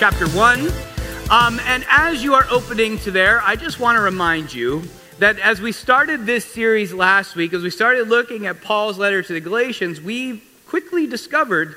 [0.00, 0.60] Chapter 1.
[1.30, 4.82] Um, and as you are opening to there, I just want to remind you
[5.18, 9.22] that as we started this series last week, as we started looking at Paul's letter
[9.22, 11.76] to the Galatians, we quickly discovered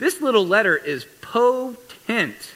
[0.00, 2.54] this little letter is potent.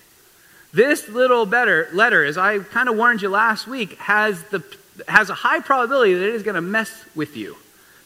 [0.73, 4.65] This little better letter, as I kind of warned you last week, has, the,
[5.07, 7.57] has a high probability that it is going to mess with you.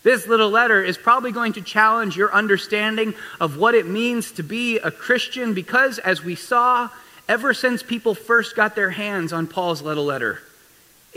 [0.09, 3.12] This little letter is probably going to challenge your understanding
[3.43, 6.89] of what it means to be a Christian because, as we saw,
[7.28, 10.41] ever since people first got their hands on Paul's little letter,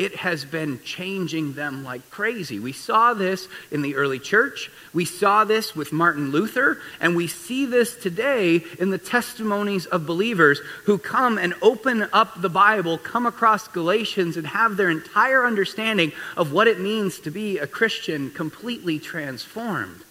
[0.01, 2.59] it has been changing them like crazy.
[2.59, 4.71] We saw this in the early church.
[4.95, 6.79] We saw this with Martin Luther.
[6.99, 12.41] And we see this today in the testimonies of believers who come and open up
[12.41, 17.29] the Bible, come across Galatians, and have their entire understanding of what it means to
[17.29, 20.01] be a Christian completely transformed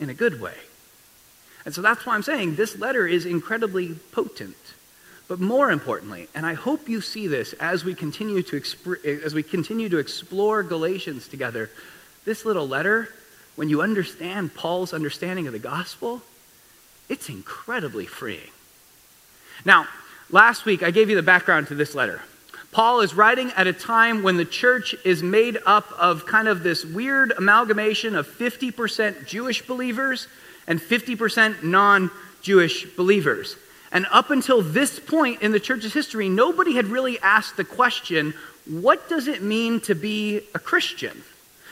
[0.00, 0.56] in a good way.
[1.64, 4.56] And so that's why I'm saying this letter is incredibly potent.
[5.28, 9.24] But more importantly, and I hope you see this as we continue to exp- eh,
[9.24, 11.70] as we continue to explore Galatians together,
[12.24, 13.10] this little letter,
[13.54, 16.22] when you understand Paul's understanding of the gospel,
[17.10, 18.50] it's incredibly freeing.
[19.64, 19.86] Now,
[20.30, 22.22] last week I gave you the background to this letter.
[22.70, 26.62] Paul is writing at a time when the church is made up of kind of
[26.62, 30.28] this weird amalgamation of 50% Jewish believers
[30.66, 33.56] and 50% non Jewish believers.
[33.90, 38.34] And up until this point in the church's history, nobody had really asked the question
[38.66, 41.22] what does it mean to be a Christian?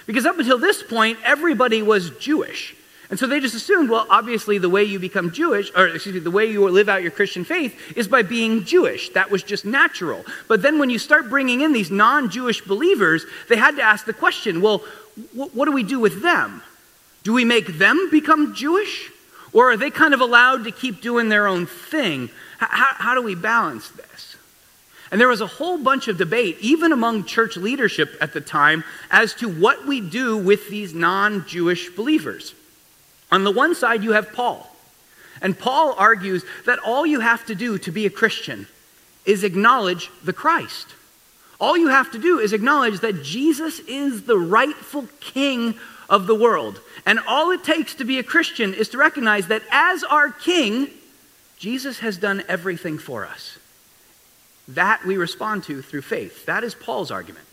[0.07, 2.75] Because up until this point, everybody was Jewish.
[3.09, 6.21] And so they just assumed, well, obviously, the way you become Jewish, or excuse me,
[6.21, 9.11] the way you live out your Christian faith is by being Jewish.
[9.11, 10.25] That was just natural.
[10.49, 14.07] But then when you start bringing in these non Jewish believers, they had to ask
[14.07, 14.79] the question, well,
[15.35, 16.63] what do we do with them?
[17.23, 19.11] Do we make them become Jewish?
[19.53, 22.31] Or are they kind of allowed to keep doing their own thing?
[22.59, 24.37] How, how, do we balance this?
[25.11, 28.85] And there was a whole bunch of debate, even among church leadership at the time,
[29.11, 32.55] as to what we do with these non Jewish believers.
[33.31, 34.71] On the one side, you have Paul.
[35.43, 38.67] And Paul argues that all you have to do to be a Christian
[39.25, 40.89] is acknowledge the Christ.
[41.59, 45.75] All you have to do is acknowledge that Jesus is the rightful king
[46.09, 46.81] of the world.
[47.05, 50.89] And all it takes to be a Christian is to recognize that as our King,
[51.59, 53.59] Jesus has done everything for us.
[54.69, 56.47] That we respond to through faith.
[56.47, 57.47] That is Paul's argument.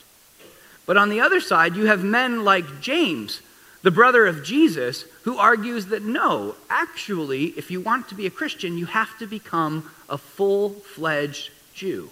[0.85, 3.41] But on the other side, you have men like James,
[3.83, 8.31] the brother of Jesus, who argues that no, actually, if you want to be a
[8.31, 12.09] Christian, you have to become a full fledged Jew.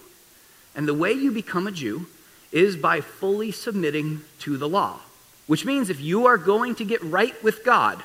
[0.74, 2.06] And the way you become a Jew
[2.50, 5.00] is by fully submitting to the law.
[5.52, 8.02] Which means if you are going to get right with God,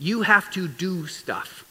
[0.00, 1.64] you have to do stuff.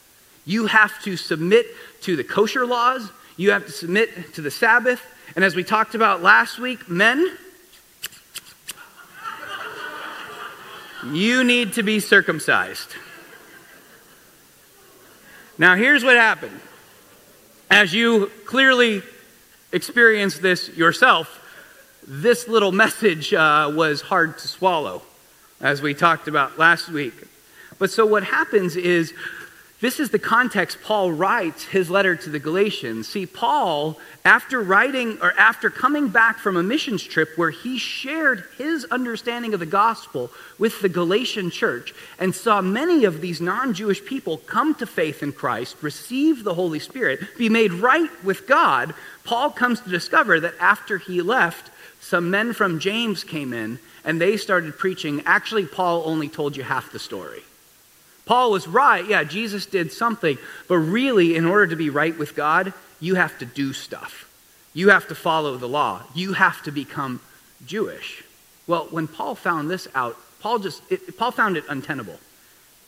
[0.45, 1.67] You have to submit
[2.03, 5.01] to the kosher laws, you have to submit to the Sabbath.
[5.35, 7.37] And as we talked about last week, men,
[11.11, 12.95] you need to be circumcised.
[15.57, 16.61] Now, here's what happened.
[17.69, 19.03] As you clearly
[19.73, 21.45] experienced this yourself,
[22.07, 25.01] this little message uh, was hard to swallow,
[25.61, 27.13] as we talked about last week.
[27.77, 29.13] But so what happens is
[29.81, 33.07] this is the context Paul writes his letter to the Galatians.
[33.07, 38.43] See, Paul, after writing or after coming back from a missions trip where he shared
[38.57, 43.73] his understanding of the gospel with the Galatian church and saw many of these non
[43.73, 48.47] Jewish people come to faith in Christ, receive the Holy Spirit, be made right with
[48.47, 51.71] God, Paul comes to discover that after he left,
[52.01, 55.23] some men from James came in and they started preaching.
[55.25, 57.41] Actually, Paul only told you half the story.
[58.25, 59.07] Paul was right.
[59.07, 60.37] Yeah, Jesus did something.
[60.67, 64.29] But really, in order to be right with God, you have to do stuff.
[64.73, 66.03] You have to follow the law.
[66.13, 67.21] You have to become
[67.65, 68.23] Jewish.
[68.67, 72.19] Well, when Paul found this out, Paul just it, Paul found it untenable.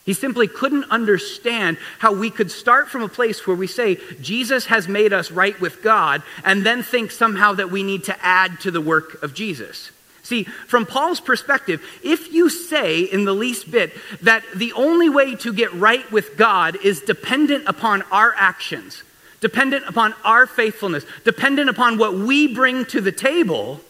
[0.06, 4.66] He simply couldn't understand how we could start from a place where we say Jesus
[4.66, 8.60] has made us right with God and then think somehow that we need to add
[8.62, 9.92] to the work of Jesus.
[10.32, 13.92] See, from Paul's perspective, if you say in the least bit
[14.22, 19.04] that the only way to get right with God is dependent upon our actions,
[19.42, 23.82] dependent upon our faithfulness, dependent upon what we bring to the table,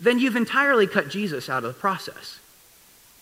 [0.00, 2.40] then you've entirely cut Jesus out of the process.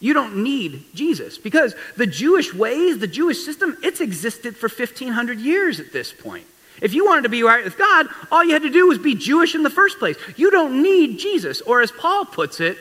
[0.01, 5.41] You don't need Jesus because the Jewish ways, the Jewish system, it's existed for 1500
[5.41, 6.47] years at this point.
[6.81, 9.15] If you wanted to be right with God, all you had to do was be
[9.15, 10.17] Jewish in the first place.
[10.37, 11.61] You don't need Jesus.
[11.61, 12.79] Or as Paul puts it,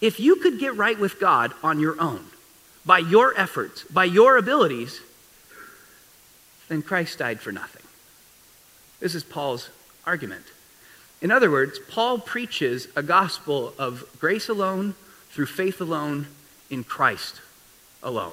[0.00, 2.24] if you could get right with God on your own,
[2.84, 5.00] by your efforts, by your abilities,
[6.68, 7.82] then Christ died for nothing.
[9.00, 9.70] This is Paul's
[10.06, 10.44] argument.
[11.20, 14.94] In other words, Paul preaches a gospel of grace alone,
[15.30, 16.26] through faith alone,
[16.68, 17.40] in Christ
[18.02, 18.32] alone.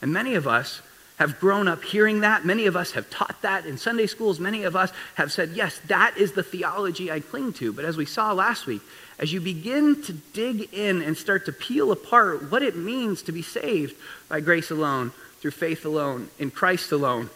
[0.00, 0.82] And many of us
[1.22, 2.44] have grown up hearing that.
[2.44, 4.40] Many of us have taught that in Sunday schools.
[4.40, 7.72] Many of us have said, yes, that is the theology I cling to.
[7.72, 8.82] But as we saw last week,
[9.20, 13.30] as you begin to dig in and start to peel apart what it means to
[13.30, 13.94] be saved
[14.28, 17.30] by grace alone, through faith alone, in Christ alone,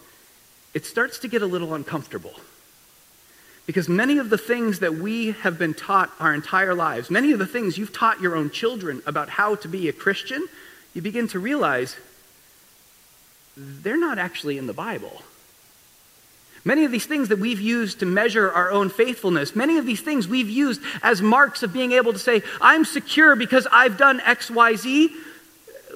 [0.75, 2.35] it starts to get a little uncomfortable.
[3.67, 7.39] Because many of the things that we have been taught our entire lives, many of
[7.39, 10.45] the things you've taught your own children about how to be a Christian,
[10.93, 11.97] you begin to realize
[13.57, 15.23] they're not actually in the Bible.
[16.65, 20.01] Many of these things that we've used to measure our own faithfulness, many of these
[20.01, 24.21] things we've used as marks of being able to say, I'm secure because I've done
[24.21, 25.15] X, Y, Z,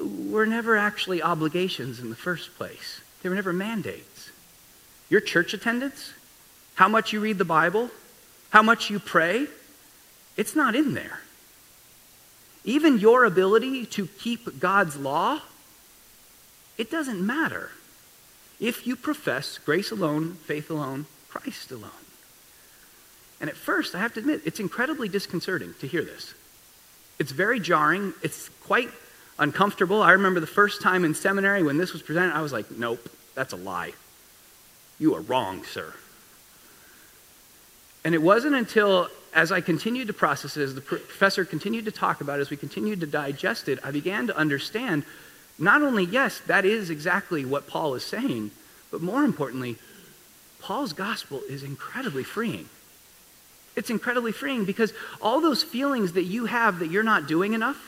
[0.01, 3.01] were never actually obligations in the first place.
[3.23, 4.31] They were never mandates.
[5.09, 6.13] Your church attendance,
[6.77, 7.91] how much you read the Bible,
[8.51, 9.49] how much you pray,
[10.37, 11.21] it's not in there.
[12.65, 15.41] Even your ability to keep God's law
[16.81, 17.71] it doesn't matter
[18.59, 21.91] if you profess grace alone, faith alone, Christ alone.
[23.38, 26.32] And at first, I have to admit, it's incredibly disconcerting to hear this.
[27.19, 28.15] It's very jarring.
[28.23, 28.88] It's quite
[29.38, 30.00] uncomfortable.
[30.00, 33.06] I remember the first time in seminary when this was presented, I was like, nope,
[33.35, 33.93] that's a lie.
[34.99, 35.93] You are wrong, sir.
[38.06, 41.93] And it wasn't until, as I continued to process it, as the professor continued to
[41.93, 45.05] talk about it, as we continued to digest it, I began to understand
[45.61, 48.51] not only, yes, that is exactly what Paul is saying,
[48.91, 49.77] but more importantly,
[50.61, 52.69] Paul's gospel is incredibly freeing.
[53.77, 57.87] It's incredibly freeing because all those feelings that you have that you're not doing enough,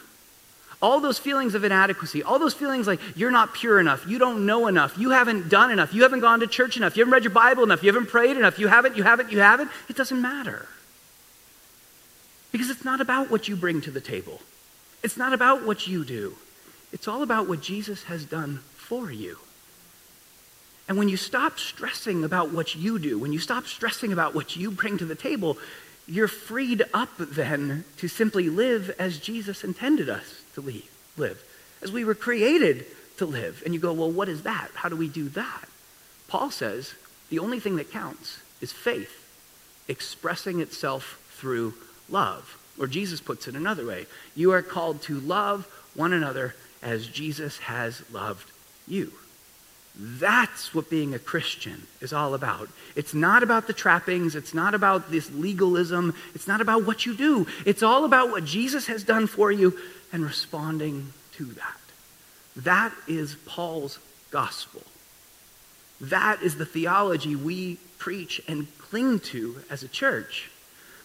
[0.83, 4.45] all those feelings of inadequacy, all those feelings like you're not pure enough, you don't
[4.45, 7.25] know enough, you haven't done enough, you haven't gone to church enough, you haven't read
[7.25, 10.21] your Bible enough, you haven't prayed enough, you haven't, you haven't, you haven't, it doesn't
[10.21, 10.67] matter.
[12.51, 14.41] Because it's not about what you bring to the table,
[15.03, 16.37] it's not about what you do.
[16.93, 19.39] It's all about what Jesus has done for you.
[20.89, 24.56] And when you stop stressing about what you do, when you stop stressing about what
[24.56, 25.56] you bring to the table,
[26.06, 30.61] you're freed up then to simply live as Jesus intended us to
[31.17, 31.43] live,
[31.83, 32.85] as we were created
[33.17, 33.62] to live.
[33.65, 34.69] And you go, well, what is that?
[34.75, 35.69] How do we do that?
[36.29, 36.94] Paul says
[37.31, 39.19] the only thing that counts is faith
[39.89, 41.75] expressing itself through
[42.09, 42.59] love.
[42.79, 47.58] Or Jesus puts it another way you are called to love one another as Jesus
[47.58, 48.50] has loved
[48.87, 49.12] you.
[49.94, 52.69] That's what being a Christian is all about.
[52.96, 54.34] It's not about the trappings.
[54.34, 56.14] It's not about this legalism.
[56.34, 57.46] It's not about what you do.
[57.67, 59.79] It's all about what Jesus has done for you
[60.12, 61.81] and responding to that.
[62.56, 63.99] That is Paul's
[64.31, 64.82] gospel.
[66.01, 70.51] That is the theology we preach and cling to as a church.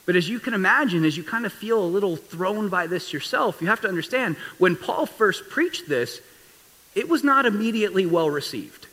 [0.08, 3.12] But as you can imagine, as you kind of feel a little thrown by this
[3.12, 6.22] yourself, you have to understand when Paul first preached this,
[6.96, 8.88] it was not immediately well received.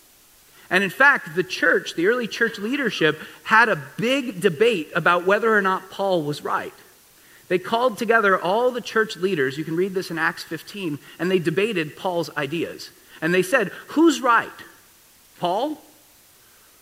[0.68, 5.54] And in fact, the church, the early church leadership, had a big debate about whether
[5.54, 6.74] or not Paul was right.
[7.46, 11.30] They called together all the church leaders, you can read this in Acts 15, and
[11.30, 12.90] they debated Paul's ideas.
[13.22, 14.50] And they said, Who's right?
[15.38, 15.80] Paul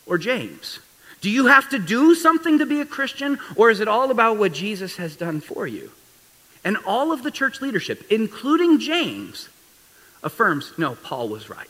[0.06, 0.78] or James?
[1.22, 4.36] Do you have to do something to be a Christian, or is it all about
[4.36, 5.92] what Jesus has done for you?
[6.64, 9.48] And all of the church leadership, including James,
[10.22, 11.68] affirms no, Paul was right.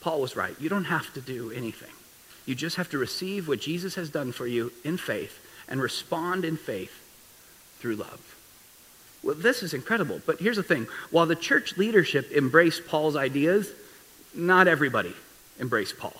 [0.00, 0.54] Paul was right.
[0.60, 1.90] You don't have to do anything.
[2.46, 6.44] You just have to receive what Jesus has done for you in faith and respond
[6.44, 6.92] in faith
[7.78, 8.36] through love.
[9.22, 10.20] Well, this is incredible.
[10.26, 13.72] But here's the thing while the church leadership embraced Paul's ideas,
[14.34, 15.14] not everybody
[15.58, 16.14] embraced Paul.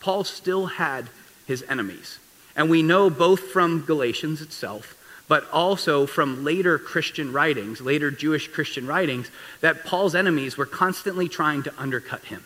[0.00, 1.08] Paul still had
[1.48, 2.20] his enemies.
[2.54, 4.94] And we know both from Galatians itself,
[5.26, 11.28] but also from later Christian writings, later Jewish Christian writings, that Paul's enemies were constantly
[11.28, 12.44] trying to undercut him.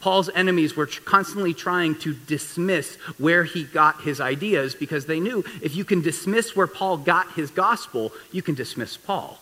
[0.00, 5.44] Paul's enemies were constantly trying to dismiss where he got his ideas because they knew
[5.62, 9.38] if you can dismiss where Paul got his gospel, you can dismiss Paul.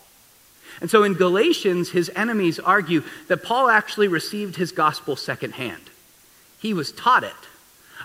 [0.81, 5.83] And so in Galatians, his enemies argue that Paul actually received his gospel secondhand.
[6.61, 7.33] He was taught it,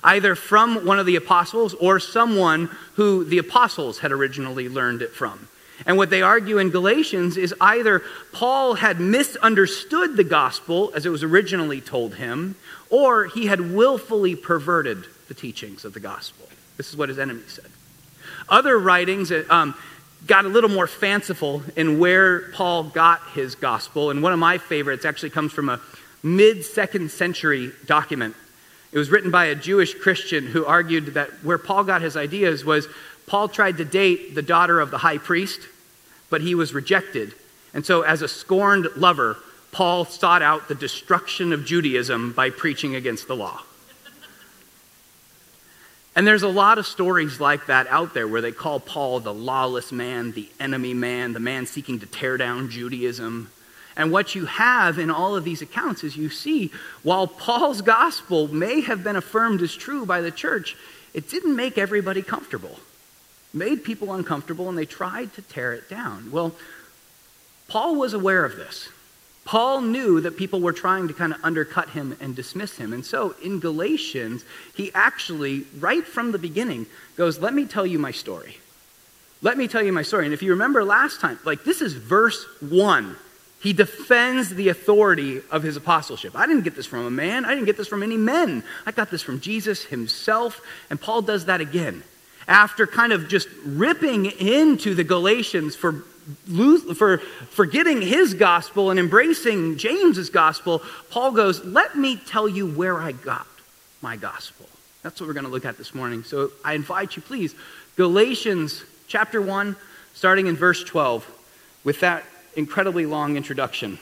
[0.04, 5.12] either from one of the apostles or someone who the apostles had originally learned it
[5.12, 5.48] from.
[5.86, 11.10] And what they argue in Galatians is either Paul had misunderstood the gospel as it
[11.10, 12.56] was originally told him,
[12.90, 16.48] or he had willfully perverted the teachings of the gospel.
[16.78, 17.72] This is what his enemies said.
[18.50, 19.76] Other writings um,
[20.28, 24.10] got a little more fanciful in where Paul got his gospel.
[24.10, 25.80] And one of my favorites actually comes from a
[26.22, 28.36] mid second century document.
[28.94, 32.64] It was written by a Jewish Christian who argued that where Paul got his ideas
[32.64, 32.88] was
[33.26, 35.62] Paul tried to date the daughter of the high priest,
[36.30, 37.34] but he was rejected.
[37.74, 39.38] And so, as a scorned lover,
[39.72, 43.64] Paul sought out the destruction of Judaism by preaching against the law.
[46.16, 49.34] And there's a lot of stories like that out there where they call Paul the
[49.34, 53.50] lawless man, the enemy man, the man seeking to tear down Judaism.
[53.96, 56.72] And what you have in all of these accounts is you see,
[57.04, 60.76] while Paul's gospel may have been affirmed as true by the church,
[61.14, 62.80] it didn't make everybody comfortable
[63.54, 66.32] made people uncomfortable and they tried to tear it down.
[66.32, 66.54] Well,
[67.68, 68.90] Paul was aware of this.
[69.46, 72.94] Paul knew that people were trying to kind of undercut him and dismiss him.
[72.94, 76.86] And so in Galatians, he actually, right from the beginning,
[77.18, 78.58] goes, Let me tell you my story.
[79.42, 80.24] Let me tell you my story.
[80.24, 83.18] And if you remember last time, like this is verse one.
[83.64, 86.36] He defends the authority of his apostleship.
[86.36, 87.46] I didn't get this from a man.
[87.46, 88.62] I didn't get this from any men.
[88.86, 90.62] I got this from Jesus himself.
[90.90, 92.04] And Paul does that again
[92.48, 96.04] after kind of just ripping into the Galatians for,
[96.96, 103.00] for forgetting his gospel and embracing James's gospel, Paul goes, Let me tell you where
[103.00, 103.48] I got
[104.02, 104.68] my gospel.
[105.04, 106.24] That's what we're going to look at this morning.
[106.24, 107.56] So I invite you, please,
[107.96, 109.76] Galatians chapter 1,
[110.14, 111.30] starting in verse 12,
[111.84, 112.24] with that
[112.56, 114.00] incredibly long introduction.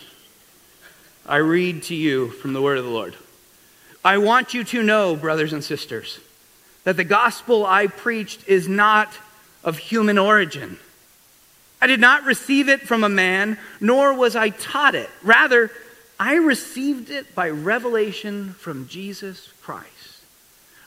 [1.26, 3.16] I read to you from the word of the Lord.
[4.04, 6.20] I want you to know, brothers and sisters,
[6.84, 9.14] that the gospel I preached is not
[9.64, 10.80] of human origin.
[11.80, 15.10] I did not receive it from a man, nor was I taught it.
[15.24, 15.72] Rather,
[16.20, 19.88] I received it by revelation from Jesus Christ.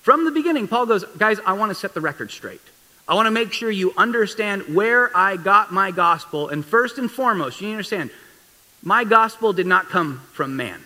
[0.03, 2.61] From the beginning, Paul goes, Guys, I want to set the record straight.
[3.07, 6.49] I want to make sure you understand where I got my gospel.
[6.49, 8.11] And first and foremost, you understand,
[8.83, 10.83] my gospel did not come from man.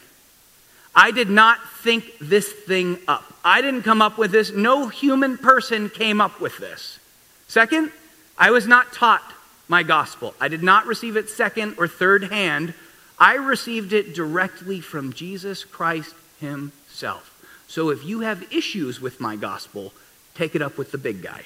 [0.95, 3.23] I did not think this thing up.
[3.45, 4.53] I didn't come up with this.
[4.53, 6.99] No human person came up with this.
[7.47, 7.93] Second,
[8.37, 9.23] I was not taught
[9.69, 10.35] my gospel.
[10.41, 12.75] I did not receive it second or third hand.
[13.19, 17.35] I received it directly from Jesus Christ Himself.
[17.69, 19.93] So if you have issues with my gospel,
[20.35, 21.45] take it up with the big guy.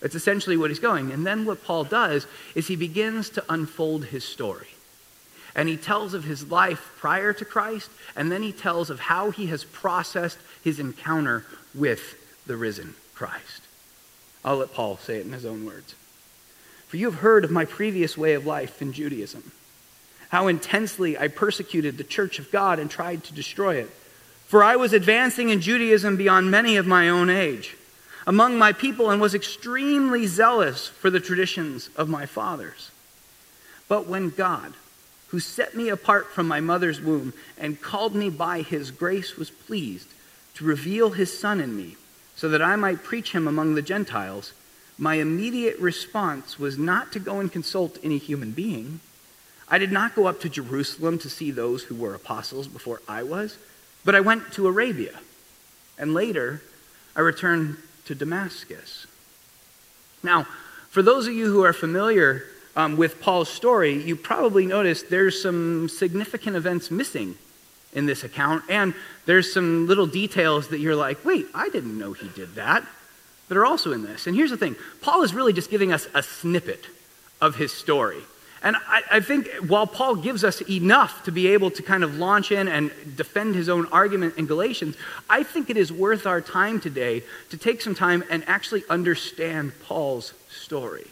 [0.00, 1.10] That's essentially what he's going.
[1.10, 4.68] And then what Paul does is he begins to unfold his story.
[5.54, 9.30] And he tells of his life prior to Christ, and then he tells of how
[9.30, 13.62] he has processed his encounter with the risen Christ.
[14.44, 15.94] I'll let Paul say it in his own words.
[16.86, 19.50] For you have heard of my previous way of life in Judaism,
[20.28, 23.90] how intensely I persecuted the church of God and tried to destroy it.
[24.46, 27.76] For I was advancing in Judaism beyond many of my own age
[28.28, 32.90] among my people and was extremely zealous for the traditions of my fathers.
[33.88, 34.74] But when God,
[35.28, 39.48] who set me apart from my mother's womb and called me by his grace, was
[39.48, 40.08] pleased
[40.56, 41.96] to reveal his Son in me,
[42.36, 44.52] so that I might preach him among the Gentiles,
[44.98, 49.00] my immediate response was not to go and consult any human being.
[49.70, 53.22] I did not go up to Jerusalem to see those who were apostles before I
[53.22, 53.56] was,
[54.04, 55.18] but I went to Arabia.
[55.96, 56.60] And later,
[57.16, 57.78] I returned
[58.08, 59.06] to Damascus.
[60.22, 60.44] Now,
[60.88, 65.42] for those of you who are familiar um, with Paul's story, you probably noticed there's
[65.42, 67.36] some significant events missing
[67.92, 68.94] in this account, and
[69.26, 72.82] there's some little details that you're like, wait, I didn't know he did that,
[73.48, 74.26] that are also in this.
[74.26, 76.86] And here's the thing Paul is really just giving us a snippet
[77.42, 78.22] of his story.
[78.62, 82.18] And I, I, think while Paul gives us enough to be able to kind of
[82.18, 84.96] launch in and defend his own argument in Galatians,
[85.30, 89.72] I think it is worth our time today to take some time and actually understand
[89.84, 91.06] Paul's story.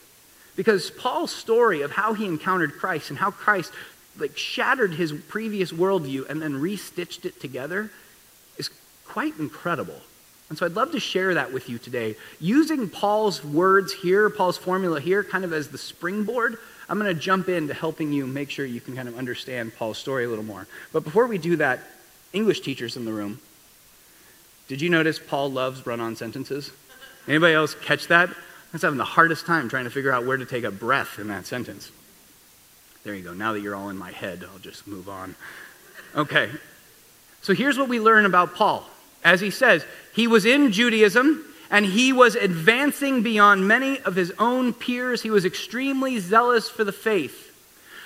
[0.56, 3.72] Because Paul's story of how he encountered Christ and how Christ
[4.18, 7.90] like shattered his previous worldview and then restitched it together
[8.56, 8.70] is
[9.06, 10.00] quite incredible.
[10.48, 12.16] And so I'd love to share that with you today.
[12.40, 17.20] Using Paul's words here, Paul's formula here, kind of as the springboard, I'm going to
[17.20, 20.44] jump into helping you make sure you can kind of understand Paul's story a little
[20.44, 20.66] more.
[20.92, 21.80] But before we do that,
[22.32, 23.40] English teachers in the room.
[24.68, 26.70] Did you notice Paul loves run on sentences?
[27.26, 28.28] Anybody else catch that?
[28.30, 28.34] I
[28.72, 31.28] was having the hardest time trying to figure out where to take a breath in
[31.28, 31.90] that sentence.
[33.04, 33.32] There you go.
[33.32, 35.34] Now that you're all in my head, I'll just move on.
[36.14, 36.50] Okay.
[37.42, 38.84] So here's what we learn about Paul.
[39.24, 44.32] As he says, he was in Judaism and he was advancing beyond many of his
[44.38, 45.22] own peers.
[45.22, 47.42] He was extremely zealous for the faith.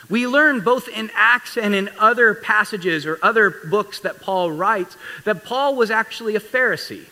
[0.08, 4.96] We learn both in Acts and in other passages or other books that Paul writes
[5.24, 7.06] that Paul was actually a Pharisee.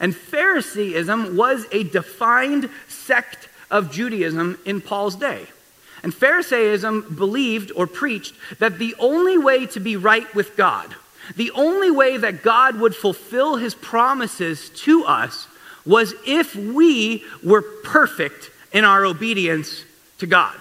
[0.00, 5.46] And Phariseeism was a defined sect of Judaism in Paul's day.
[6.02, 10.94] And Pharisaism believed or preached that the only way to be right with God,
[11.36, 15.46] the only way that God would fulfill his promises to us,
[15.84, 19.84] was if we were perfect in our obedience
[20.18, 20.56] to God.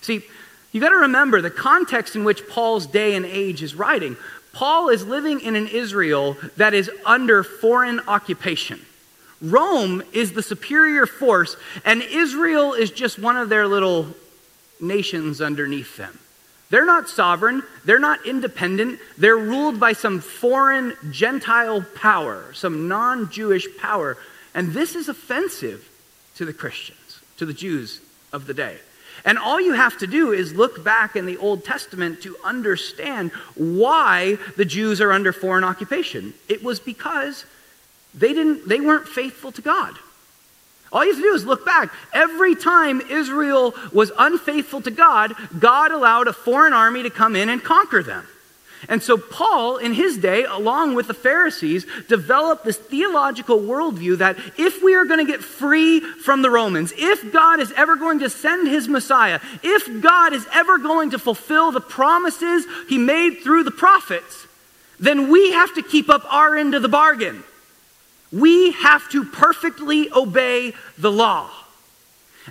[0.00, 0.24] See,
[0.72, 4.16] you got to remember the context in which Paul's day and age is writing.
[4.52, 8.80] Paul is living in an Israel that is under foreign occupation.
[9.42, 14.06] Rome is the superior force, and Israel is just one of their little
[14.80, 16.18] nations underneath them.
[16.68, 23.30] They're not sovereign, they're not independent, they're ruled by some foreign Gentile power, some non
[23.30, 24.16] Jewish power.
[24.54, 25.88] And this is offensive
[26.36, 28.00] to the Christians, to the Jews
[28.32, 28.78] of the day.
[29.24, 33.32] And all you have to do is look back in the Old Testament to understand
[33.54, 36.34] why the Jews are under foreign occupation.
[36.48, 37.44] It was because
[38.14, 39.96] they, didn't, they weren't faithful to God.
[40.92, 41.92] All you have to do is look back.
[42.12, 47.48] Every time Israel was unfaithful to God, God allowed a foreign army to come in
[47.48, 48.26] and conquer them.
[48.88, 54.36] And so, Paul, in his day, along with the Pharisees, developed this theological worldview that
[54.56, 58.20] if we are going to get free from the Romans, if God is ever going
[58.20, 63.38] to send his Messiah, if God is ever going to fulfill the promises he made
[63.38, 64.46] through the prophets,
[65.00, 67.42] then we have to keep up our end of the bargain.
[68.32, 71.50] We have to perfectly obey the law.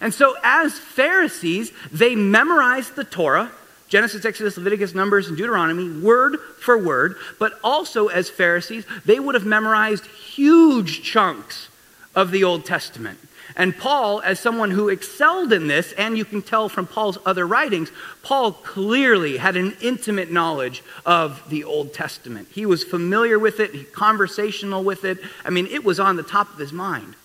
[0.01, 3.51] And so, as Pharisees, they memorized the Torah
[3.87, 9.35] Genesis, Exodus, Leviticus, Numbers, and Deuteronomy, word for word, but also as Pharisees, they would
[9.35, 11.69] have memorized huge chunks
[12.15, 13.19] of the Old Testament.
[13.55, 17.47] And Paul, as someone who excelled in this, and you can tell from Paul's other
[17.47, 17.91] writings,
[18.23, 22.47] Paul clearly had an intimate knowledge of the Old Testament.
[22.51, 25.19] He was familiar with it, conversational with it.
[25.43, 27.15] I mean, it was on the top of his mind.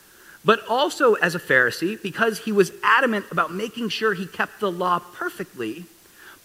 [0.45, 4.71] But also as a Pharisee, because he was adamant about making sure he kept the
[4.71, 5.85] law perfectly,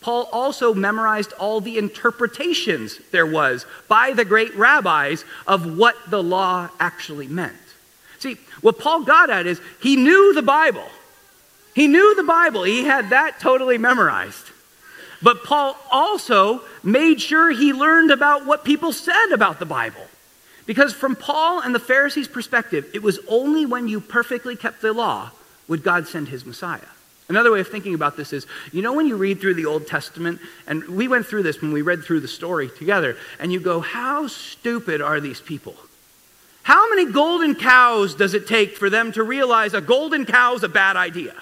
[0.02, 6.22] Paul also memorized all the interpretations there was by the great rabbis of what the
[6.22, 7.56] law actually meant.
[8.20, 10.88] See, what Paul got at is he knew the Bible.
[11.74, 12.64] He knew the Bible.
[12.64, 14.52] He had that totally memorized.
[15.22, 20.08] But Paul also made sure he learned about what people said about the Bible.
[20.66, 24.94] Because from Paul and the Pharisees' perspective, it was only when you perfectly kept the
[24.94, 25.32] law
[25.68, 26.80] would God send his Messiah.
[27.28, 29.88] Another way of thinking about this is you know, when you read through the Old
[29.88, 33.60] Testament, and we went through this when we read through the story together, and you
[33.60, 35.76] go, how stupid are these people?
[36.66, 40.64] How many golden cows does it take for them to realize a golden cow is
[40.64, 41.36] a bad idea?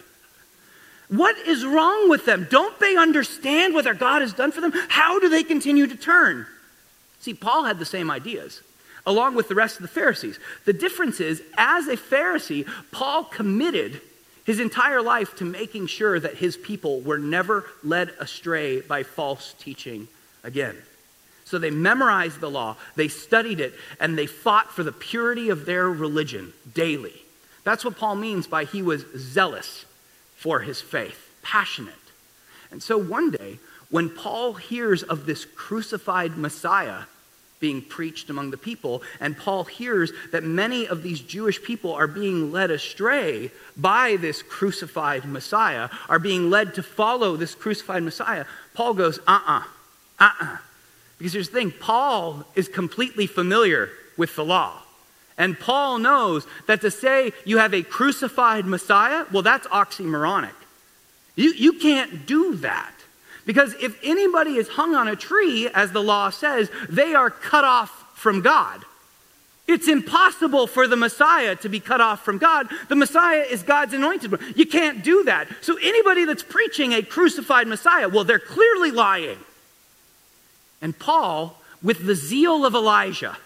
[1.08, 2.46] What is wrong with them?
[2.50, 4.74] Don't they understand what their God has done for them?
[4.90, 6.46] How do they continue to turn?
[7.22, 8.64] See, Paul had the same ideas,
[9.06, 10.40] along with the rest of the Pharisees.
[10.66, 14.02] The difference is, as a Pharisee, Paul committed
[14.46, 19.56] his entire life to making sure that his people were never led astray by false
[19.58, 20.10] teaching
[20.44, 20.76] again.
[21.54, 25.68] So they memorized the law, they studied it, and they fought for the purity of
[25.68, 27.14] their religion daily.
[27.64, 29.86] That's what Paul means by he was zealous
[30.36, 31.94] for his faith, passionate.
[32.72, 33.60] And so one day,
[33.92, 37.04] when Paul hears of this crucified Messiah,
[37.60, 39.04] being preached among the people.
[39.22, 44.42] And Paul hears that many of these Jewish people are being led astray by this
[44.42, 48.44] crucified Messiah, are being led to follow this crucified Messiah.
[48.74, 49.64] Paul goes, uh uh-uh,
[50.20, 50.58] uh, uh uh.
[51.24, 54.82] Because here's the thing Paul is completely familiar with the law.
[55.38, 60.52] And Paul knows that to say you have a crucified Messiah, well, that's oxymoronic.
[61.38, 62.92] You, you can't do that.
[63.46, 67.64] Because if anybody is hung on a tree, as the law says, they are cut
[67.64, 68.84] off from God.
[69.66, 72.68] It's impossible for the Messiah to be cut off from God.
[72.90, 74.54] The Messiah is God's anointed one.
[74.58, 75.48] You can't do that.
[75.62, 79.38] So anybody that's preaching a crucified Messiah, well, they're clearly lying.
[80.84, 83.38] And Paul, with the zeal of Elijah,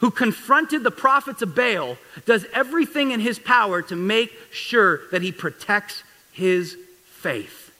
[0.00, 5.22] who confronted the prophets of Baal, does everything in his power to make sure that
[5.22, 7.70] he protects his faith.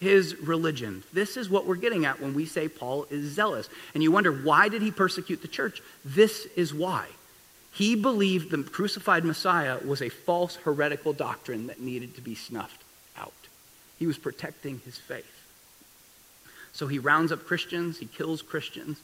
[0.00, 1.02] his religion.
[1.12, 3.68] This is what we're getting at when we say Paul is zealous.
[3.94, 5.80] And you wonder, why did he persecute the church?
[6.04, 7.06] This is why.
[7.72, 12.82] He believed the crucified Messiah was a false heretical doctrine that needed to be snuffed
[13.18, 13.32] out.
[13.98, 15.35] He was protecting his faith.
[16.76, 19.00] So he rounds up Christians, he kills Christians.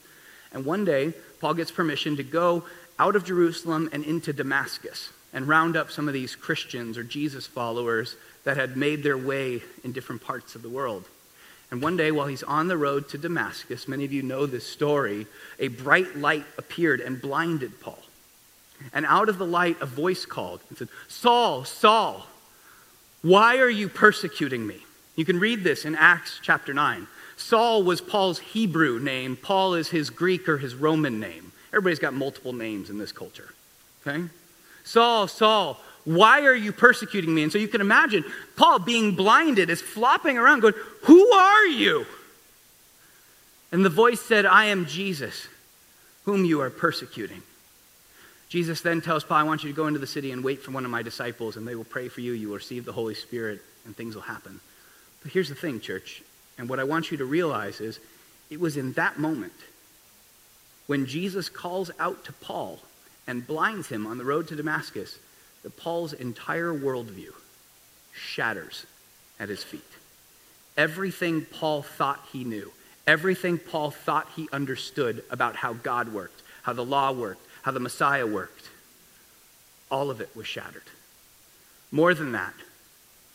[0.53, 2.63] And one day, Paul gets permission to go
[2.99, 7.47] out of Jerusalem and into Damascus and round up some of these Christians or Jesus
[7.47, 11.05] followers that had made their way in different parts of the world.
[11.71, 14.67] And one day, while he's on the road to Damascus, many of you know this
[14.67, 15.25] story,
[15.57, 17.97] a bright light appeared and blinded Paul.
[18.93, 22.27] And out of the light, a voice called and said, Saul, Saul,
[23.23, 24.85] why are you persecuting me?
[25.15, 27.07] You can read this in Acts chapter 9.
[27.43, 31.51] Saul was Paul's Hebrew name, Paul is his Greek or his Roman name.
[31.73, 33.53] Everybody's got multiple names in this culture.
[34.07, 34.23] Okay?
[34.85, 37.43] Saul, Saul, why are you persecuting me?
[37.43, 38.23] And so you can imagine
[38.55, 42.05] Paul being blinded is flopping around going, Who are you?
[43.73, 45.47] And the voice said, I am Jesus,
[46.23, 47.41] whom you are persecuting.
[48.47, 50.71] Jesus then tells Paul, I want you to go into the city and wait for
[50.71, 52.31] one of my disciples, and they will pray for you.
[52.31, 54.61] You will receive the Holy Spirit, and things will happen.
[55.23, 56.21] But here's the thing, church,
[56.57, 57.99] and what I want you to realize is
[58.49, 59.53] it was in that moment
[60.87, 62.79] when Jesus calls out to Paul
[63.25, 65.17] and blinds him on the road to Damascus
[65.63, 67.31] that Paul's entire worldview
[68.13, 68.85] shatters
[69.39, 69.81] at his feet.
[70.77, 72.71] Everything Paul thought he knew,
[73.07, 77.79] everything Paul thought he understood about how God worked, how the law worked, how the
[77.79, 78.69] Messiah worked,
[79.89, 80.83] all of it was shattered.
[81.91, 82.53] More than that,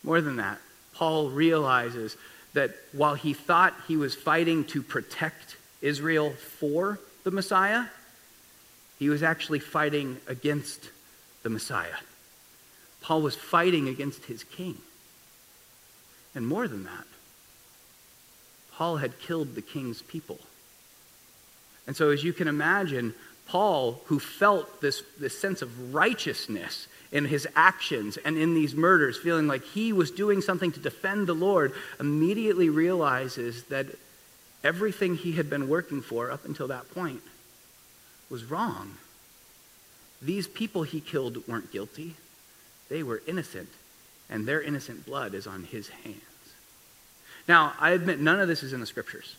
[0.02, 0.58] more than that,
[0.94, 2.16] Paul realizes
[2.58, 7.84] that while he thought he was fighting to protect Israel for the Messiah,
[8.98, 10.90] he was actually fighting against
[11.44, 11.94] the Messiah.
[13.00, 14.76] Paul was fighting against his king.
[16.34, 17.06] And more than that,
[18.72, 20.40] Paul had killed the king's people.
[21.86, 23.14] And so, as you can imagine,
[23.46, 29.16] Paul, who felt this, this sense of righteousness in his actions and in these murders,
[29.16, 33.86] feeling like he was doing something to defend the Lord, immediately realizes that
[34.62, 37.22] everything he had been working for up until that point
[38.30, 38.96] was wrong.
[40.20, 42.16] These people he killed weren't guilty.
[42.88, 43.68] They were innocent,
[44.28, 46.22] and their innocent blood is on his hands.
[47.46, 49.36] Now, I admit none of this is in the scriptures.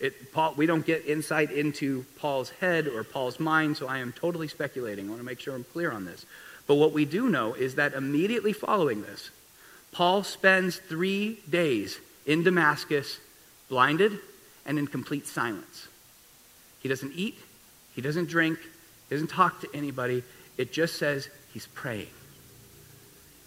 [0.00, 4.12] It, Paul, we don't get insight into Paul's head or Paul's mind, so I am
[4.12, 5.06] totally speculating.
[5.06, 6.26] I want to make sure I'm clear on this.
[6.66, 9.30] But what we do know is that immediately following this,
[9.92, 13.18] Paul spends three days in Damascus,
[13.68, 14.18] blinded
[14.64, 15.88] and in complete silence.
[16.80, 17.38] He doesn't eat,
[17.94, 18.58] he doesn't drink,
[19.08, 20.22] he doesn't talk to anybody.
[20.58, 22.08] It just says he's praying.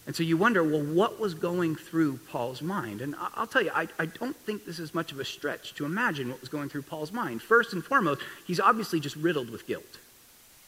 [0.08, 3.02] And so you wonder, well, what was going through Paul's mind?
[3.02, 5.86] And I'll tell you, I, I, don't think this is much of a stretch to
[5.86, 7.44] imagine what was going through Paul's mind.
[7.44, 10.00] First and foremost, he's obviously just riddled with guilt,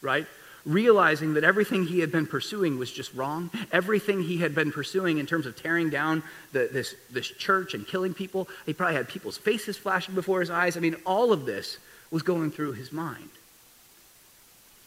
[0.01, 0.27] right?
[0.65, 3.49] Realizing that everything he had been pursuing was just wrong.
[3.71, 6.21] Everything he had been pursuing in terms of tearing down
[6.51, 10.51] the, this, this church and killing people, he probably had people's faces flashing before his
[10.51, 10.77] eyes.
[10.77, 11.77] I mean, all of this
[12.11, 13.29] was going through his mind.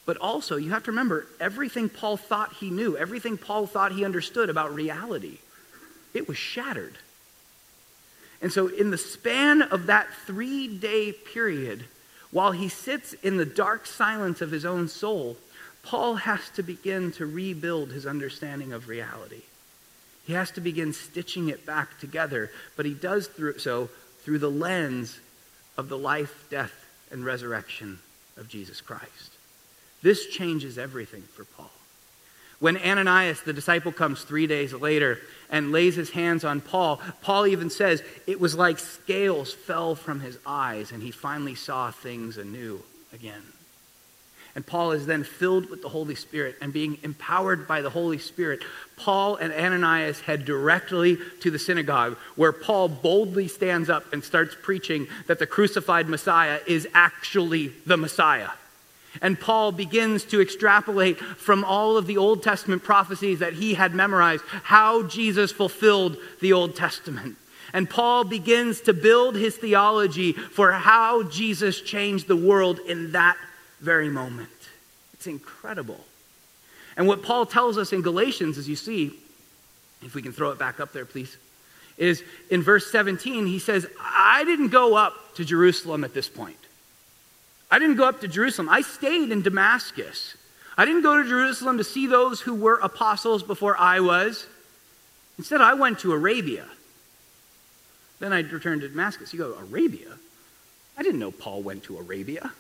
[0.07, 4.05] But also, you have to remember everything Paul thought he knew, everything Paul thought he
[4.05, 5.39] understood about reality,
[6.13, 6.99] it was shattered.
[8.43, 11.87] And so, in the span of that three day period,
[12.31, 15.39] while he sits in the dark silence of his own soul,
[15.85, 19.43] Paul has to begin to rebuild his understanding of reality.
[20.27, 24.51] He has to begin stitching it back together, but he does through, so through the
[24.51, 25.19] lens
[25.77, 26.73] of the life, death,
[27.11, 27.99] and resurrection
[28.37, 29.33] of Jesus Christ.
[30.03, 31.71] This changes everything for Paul.
[32.61, 35.19] When Ananias, the disciple, comes three days later
[35.51, 40.21] and lays his hands on Paul, Paul even says it was like scales fell from
[40.21, 43.43] his eyes and he finally saw things anew again.
[44.55, 48.19] And Paul is then filled with the Holy Spirit and being empowered by the Holy
[48.19, 48.63] Spirit.
[48.97, 54.55] Paul and Ananias head directly to the synagogue where Paul boldly stands up and starts
[54.63, 58.51] preaching that the crucified Messiah is actually the Messiah.
[59.23, 63.95] And Paul begins to extrapolate from all of the Old Testament prophecies that he had
[63.95, 67.37] memorized how Jesus fulfilled the Old Testament.
[67.73, 73.37] And Paul begins to build his theology for how Jesus changed the world in that
[73.85, 74.49] very moment.
[75.13, 76.01] It's incredible.
[76.97, 79.13] And what Paul tells us in Galatians, as you see,
[80.03, 81.37] if we can throw it back up there, please,
[81.97, 86.57] is in verse 17, he says, I didn't go up to Jerusalem at this point.
[87.71, 88.69] I didn't go up to Jerusalem.
[88.69, 90.37] I stayed in Damascus.
[90.77, 94.47] I didn't go to Jerusalem to see those who were apostles before I was.
[95.39, 96.67] Instead, I went to Arabia.
[98.21, 99.33] Then I'd return to Damascus.
[99.33, 100.11] You go, Arabia?
[100.97, 102.53] I didn't know Paul went to Arabia.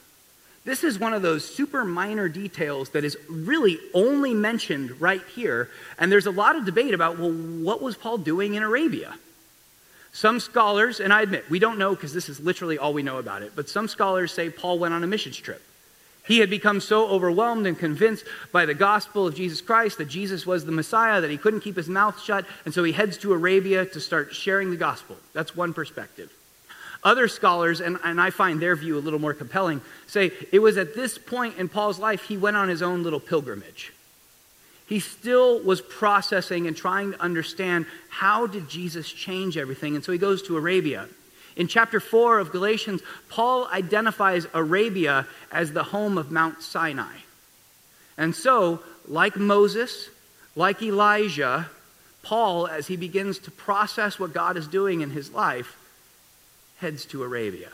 [0.64, 5.68] This is one of those super minor details that is really only mentioned right here.
[5.98, 9.14] And there's a lot of debate about, well, what was Paul doing in Arabia?
[10.12, 13.18] Some scholars, and I admit, we don't know because this is literally all we know
[13.18, 15.60] about it, but some scholars say Paul went on a missions trip.
[16.26, 20.46] He had become so overwhelmed and convinced by the gospel of Jesus Christ that Jesus
[20.46, 23.34] was the Messiah that he couldn't keep his mouth shut, and so he heads to
[23.34, 25.16] Arabia to start sharing the gospel.
[25.34, 26.32] That's one perspective.
[27.04, 30.78] Other scholars, and, and I find their view a little more compelling, say it was
[30.78, 33.92] at this point in Paul's life he went on his own little pilgrimage.
[34.86, 40.12] He still was processing and trying to understand how did Jesus change everything, and so
[40.12, 41.06] he goes to Arabia.
[41.56, 47.16] In chapter 4 of Galatians, Paul identifies Arabia as the home of Mount Sinai.
[48.16, 50.08] And so, like Moses,
[50.56, 51.68] like Elijah,
[52.22, 55.76] Paul, as he begins to process what God is doing in his life,
[56.84, 57.70] heads to Arabia.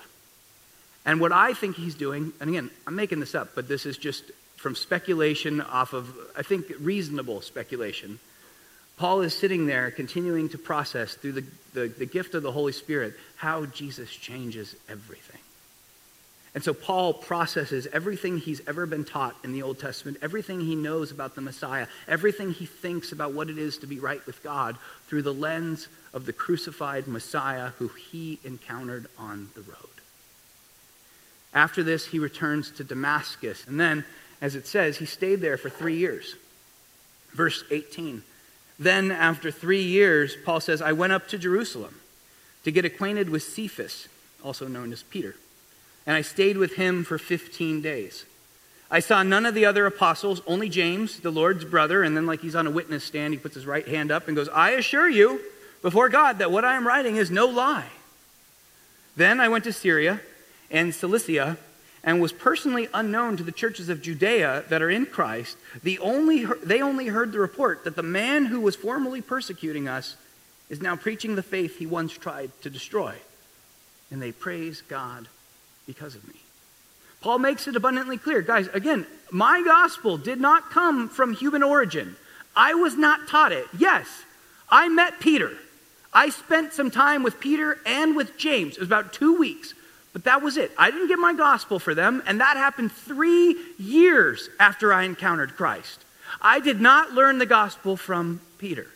[1.05, 3.99] And what I think he's doing, and again, I'm making this up, but this is
[3.99, 4.23] just
[4.57, 8.21] from speculation off of, I think, reasonable speculation.
[8.99, 12.71] Paul is sitting there continuing to process through the, the, the, gift of the Holy
[12.71, 15.40] Spirit how Jesus changes everything.
[16.55, 20.75] And so Paul processes everything he's ever been taught in the Old Testament, everything he
[20.75, 24.43] knows about the Messiah, everything he thinks about what it is to be right with
[24.43, 29.77] God through the lens of the crucified Messiah who he encountered on the road.
[31.55, 33.65] After this, he returns to Damascus.
[33.67, 34.05] And then,
[34.41, 36.35] as it says, he stayed there for three years.
[37.33, 38.23] Verse 18.
[38.79, 42.01] Then, after three years, Paul says, I went up to Jerusalem
[42.65, 44.09] to get acquainted with Cephas,
[44.43, 45.37] also known as Peter.
[46.07, 48.25] And I stayed with him for 15 days.
[48.91, 52.03] I saw none of the other apostles, only James, the Lord's brother.
[52.03, 54.37] And then, like he's on a witness stand, he puts his right hand up and
[54.37, 55.41] goes, I assure you
[55.83, 57.91] before God that what I am writing is no lie.
[59.17, 60.21] Then I went to Syria
[60.71, 61.57] and Cilicia
[62.03, 65.57] and was personally unknown to the churches of Judea that are in Christ.
[65.83, 70.17] The only, they only heard the report that the man who was formerly persecuting us
[70.69, 73.15] is now preaching the faith he once tried to destroy.
[74.11, 75.29] And they praise God
[75.91, 76.35] because of me.
[77.21, 78.43] Paul makes it abundantly clear.
[78.43, 82.15] Guys, again, my gospel did not come from human origin.
[82.55, 83.67] I was not taught it.
[83.77, 84.07] Yes,
[84.69, 85.51] I met Peter.
[86.13, 88.75] I spent some time with Peter and with James.
[88.75, 89.75] It was about two weeks.
[90.13, 90.71] But that was it.
[90.79, 95.57] I didn't get my gospel for them, and that happened three years after I encountered
[95.57, 96.05] Christ.
[96.41, 98.87] I did not learn the gospel from Peter.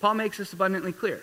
[0.00, 1.22] Paul makes this abundantly clear.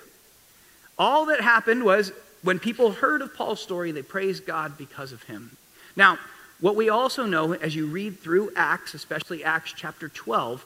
[0.97, 5.23] All that happened was when people heard of Paul's story, they praised God because of
[5.23, 5.55] him.
[5.95, 6.17] Now,
[6.61, 10.65] what we also know as you read through Acts, especially Acts chapter 12,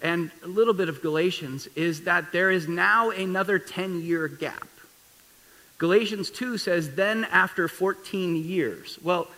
[0.00, 4.68] and a little bit of Galatians, is that there is now another 10 year gap.
[5.78, 8.98] Galatians 2 says, then after 14 years.
[9.02, 9.28] Well,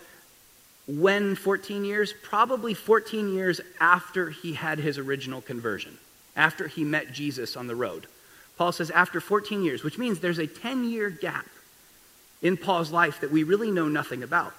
[0.87, 2.13] when 14 years?
[2.23, 5.97] Probably 14 years after he had his original conversion,
[6.35, 8.05] after he met Jesus on the road.
[8.57, 11.47] Paul says, after 14 years, which means there's a 10 year gap
[12.41, 14.53] in Paul's life that we really know nothing about.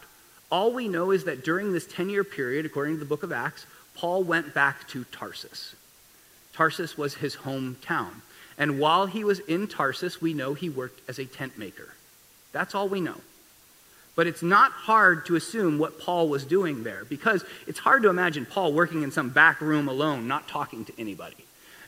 [0.50, 3.32] All we know is that during this 10 year period, according to the book of
[3.32, 5.74] Acts, Paul went back to Tarsus.
[6.52, 8.22] Tarsus was his hometown.
[8.58, 11.94] And while he was in Tarsus, we know he worked as a tent maker.
[12.52, 13.20] That's all we know.
[14.14, 18.08] But it's not hard to assume what Paul was doing there because it's hard to
[18.08, 21.36] imagine Paul working in some back room alone, not talking to anybody.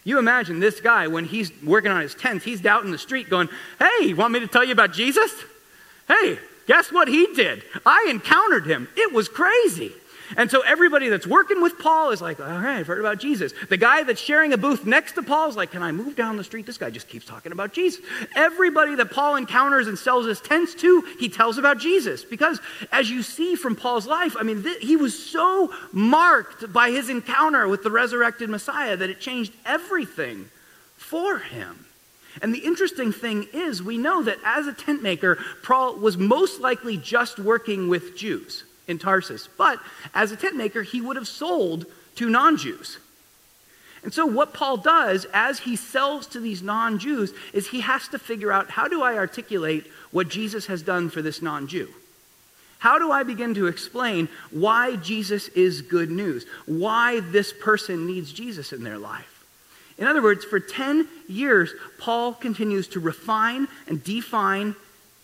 [0.05, 3.31] You imagine this guy when he's working on his tent, he's out in the street
[3.31, 3.49] going,
[3.79, 5.33] Hey, want me to tell you about Jesus?
[6.09, 7.63] Hey, guess what he did?
[7.87, 8.89] I encountered him.
[8.97, 9.93] It was crazy.
[10.37, 13.53] And so everybody that's working with Paul is like, all right, I've heard about Jesus.
[13.69, 16.37] The guy that's sharing a booth next to Paul is like, can I move down
[16.37, 16.67] the street?
[16.67, 18.05] This guy just keeps talking about Jesus.
[18.37, 22.25] Everybody that Paul encounters and sells his tents to, he tells about Jesus.
[22.25, 22.61] Because
[22.93, 27.09] as you see from Paul's life, I mean, th- he was so marked by his
[27.09, 30.51] encounter with the resurrected Messiah that it changed everything
[30.97, 31.87] for him.
[32.43, 36.61] And the interesting thing is, we know that as a tent maker, Paul was most
[36.61, 39.49] likely just working with Jews in Tarsus.
[39.59, 39.81] But
[40.15, 42.99] as a tent maker, he would have sold to non Jews.
[44.03, 48.09] And so, what Paul does as he sells to these non Jews is he has
[48.09, 51.89] to figure out how do I articulate what Jesus has done for this non Jew?
[52.79, 56.47] How do I begin to explain why Jesus is good news?
[56.67, 59.38] Why this person needs Jesus in their life?
[59.99, 64.77] In other words, for 10 years, Paul continues to refine and define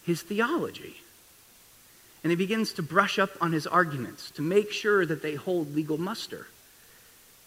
[0.04, 0.96] his theology
[2.24, 5.74] and he begins to brush up on his arguments to make sure that they hold
[5.74, 6.46] legal muster.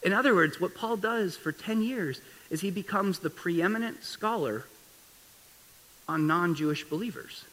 [0.04, 4.66] In other words, what Paul does for 10 years is he becomes the preeminent scholar
[6.08, 7.44] on non Jewish believers.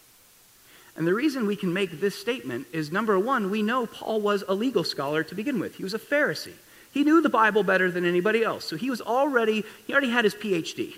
[0.97, 4.45] And the reason we can make this statement is number one, we know Paul was
[4.47, 5.77] a legal scholar to begin with.
[5.77, 6.53] He was a Pharisee.
[6.95, 8.65] He knew the Bible better than anybody else.
[8.65, 10.95] So he was already, he already had his PhD.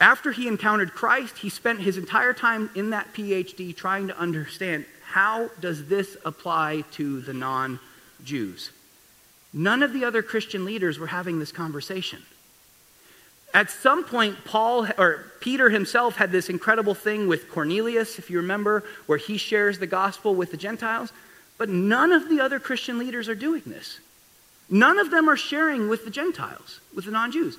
[0.00, 4.86] After he encountered Christ, he spent his entire time in that PhD trying to understand
[5.04, 8.70] how does this apply to the non-Jews.
[9.52, 12.22] None of the other Christian leaders were having this conversation.
[13.52, 18.38] At some point, Paul or Peter himself had this incredible thing with Cornelius, if you
[18.38, 21.12] remember, where he shares the gospel with the Gentiles.
[21.58, 24.00] But none of the other Christian leaders are doing this.
[24.70, 27.58] None of them are sharing with the Gentiles, with the non Jews.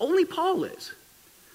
[0.00, 0.92] Only Paul is.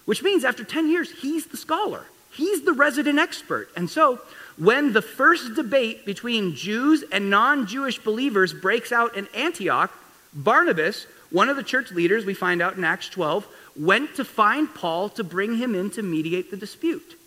[0.05, 3.69] Which means after 10 years, he's the scholar, he's the resident expert.
[3.75, 4.19] And so,
[4.57, 9.91] when the first debate between Jews and non Jewish believers breaks out in Antioch,
[10.33, 14.73] Barnabas, one of the church leaders, we find out in Acts 12, went to find
[14.73, 17.17] Paul to bring him in to mediate the dispute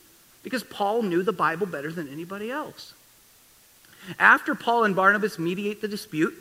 [0.44, 2.94] because Paul knew the Bible better than anybody else.
[4.20, 6.34] After Paul and Barnabas mediate the dispute,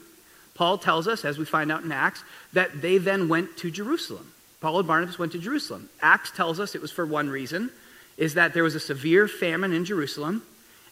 [0.56, 4.32] Paul tells us, as we find out in Acts, that they then went to Jerusalem.
[4.62, 5.90] Paul and Barnabas went to Jerusalem.
[6.02, 7.70] Acts tells us it was for one reason,
[8.18, 10.42] is that there was a severe famine in Jerusalem,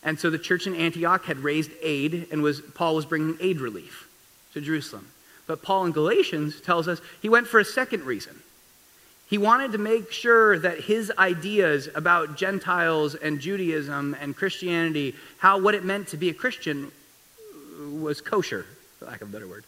[0.03, 3.61] and so the church in Antioch had raised aid, and was Paul was bringing aid
[3.61, 4.07] relief
[4.53, 5.07] to Jerusalem.
[5.47, 8.41] But Paul in Galatians tells us he went for a second reason.
[9.29, 15.57] He wanted to make sure that his ideas about Gentiles and Judaism and Christianity, how
[15.57, 16.91] what it meant to be a Christian,
[17.93, 18.65] was kosher,
[19.03, 19.63] for lack of a better word.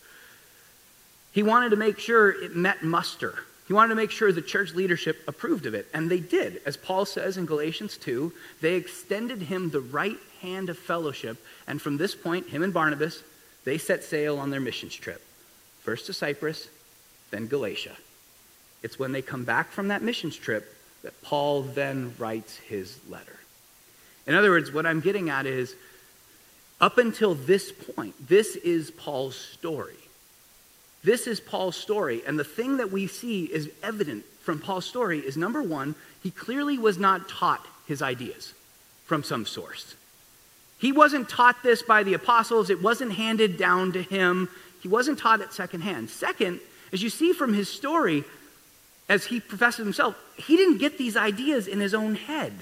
[1.31, 3.35] He wanted to make sure it met muster.
[3.67, 6.61] He wanted to make sure the church leadership approved of it, and they did.
[6.65, 11.81] As Paul says in Galatians 2, they extended him the right hand of fellowship, and
[11.81, 13.23] from this point, him and Barnabas,
[13.65, 15.21] they set sail on their missions trip.
[15.81, 16.69] First to Cyprus,
[17.31, 17.95] then Galatia.
[18.83, 20.71] It's when they come back from that missions trip
[21.01, 23.39] that Paul then writes his letter.
[24.27, 25.75] In other words, what I'm getting at is
[26.81, 29.95] up until this point, this is Paul's story.
[31.03, 32.23] This is Paul's story.
[32.25, 36.31] And the thing that we see is evident from Paul's story is number one, he
[36.31, 38.53] clearly was not taught his ideas
[39.05, 39.95] from some source.
[40.77, 44.49] He wasn't taught this by the apostles, it wasn't handed down to him.
[44.81, 46.09] He wasn't taught it secondhand.
[46.09, 46.59] Second,
[46.93, 48.23] as you see from his story,
[49.09, 52.53] as he professes himself, he didn't get these ideas in his own head.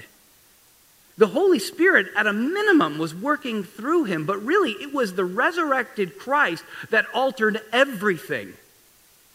[1.16, 5.24] The Holy Spirit, at a minimum, was working through him, but really it was the
[5.24, 8.54] resurrected Christ that altered everything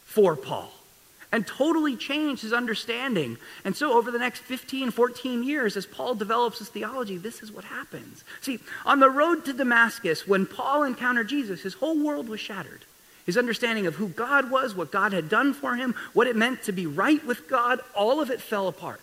[0.03, 0.71] for Paul
[1.31, 3.37] and totally changed his understanding.
[3.63, 7.51] And so, over the next 15, 14 years, as Paul develops his theology, this is
[7.51, 8.23] what happens.
[8.41, 12.83] See, on the road to Damascus, when Paul encountered Jesus, his whole world was shattered.
[13.25, 16.63] His understanding of who God was, what God had done for him, what it meant
[16.63, 19.01] to be right with God, all of it fell apart.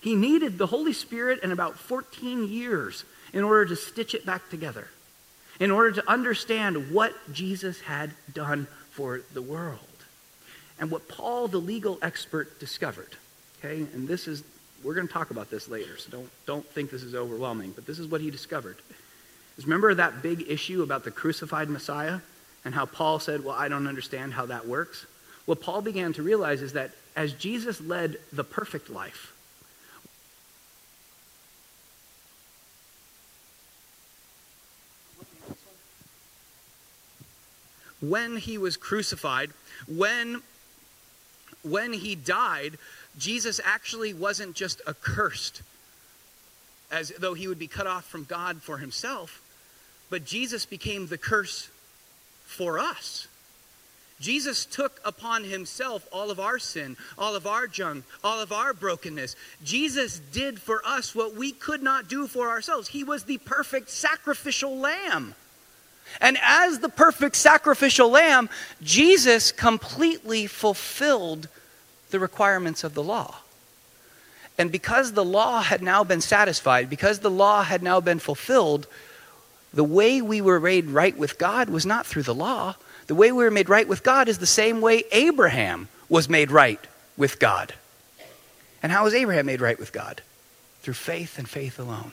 [0.00, 4.48] He needed the Holy Spirit and about 14 years in order to stitch it back
[4.48, 4.88] together,
[5.60, 9.80] in order to understand what Jesus had done for the world.
[10.80, 13.16] And what Paul, the legal expert, discovered,
[13.58, 14.44] okay, and this is,
[14.84, 17.84] we're going to talk about this later, so don't, don't think this is overwhelming, but
[17.84, 18.76] this is what he discovered.
[19.56, 22.20] Is remember that big issue about the crucified Messiah?
[22.64, 25.06] and how Paul said, Well, I don't understand how that works.
[25.46, 29.32] What Paul began to realize is that as Jesus led the perfect life,
[38.00, 39.50] when he was crucified,
[39.86, 40.42] when,
[41.62, 42.78] when he died,
[43.18, 45.62] Jesus actually wasn't just accursed
[46.90, 49.42] as though he would be cut off from God for himself,
[50.10, 51.68] but Jesus became the curse
[52.46, 53.28] for us.
[54.20, 58.72] Jesus took upon himself all of our sin, all of our junk, all of our
[58.72, 59.36] brokenness.
[59.62, 62.88] Jesus did for us what we could not do for ourselves.
[62.88, 65.34] He was the perfect sacrificial lamb.
[66.20, 68.48] And as the perfect sacrificial lamb,
[68.82, 71.48] Jesus completely fulfilled
[72.10, 73.36] the requirements of the law.
[74.58, 78.88] And because the law had now been satisfied, because the law had now been fulfilled,
[79.72, 82.74] the way we were made right with God was not through the law.
[83.06, 86.50] The way we were made right with God is the same way Abraham was made
[86.50, 86.80] right
[87.16, 87.74] with God.
[88.82, 90.22] And how was Abraham made right with God?
[90.82, 92.12] Through faith and faith alone.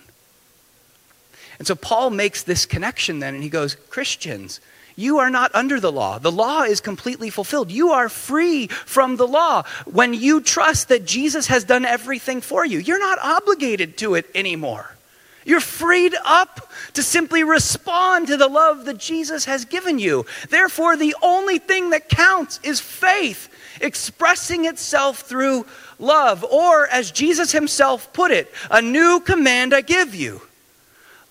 [1.57, 4.59] And so Paul makes this connection then, and he goes, Christians,
[4.95, 6.19] you are not under the law.
[6.19, 7.69] The law is completely fulfilled.
[7.69, 12.65] You are free from the law when you trust that Jesus has done everything for
[12.65, 12.79] you.
[12.79, 14.95] You're not obligated to it anymore.
[15.43, 20.25] You're freed up to simply respond to the love that Jesus has given you.
[20.49, 23.49] Therefore, the only thing that counts is faith,
[23.79, 25.67] expressing itself through
[25.99, 26.43] love.
[26.43, 30.41] Or, as Jesus himself put it, a new command I give you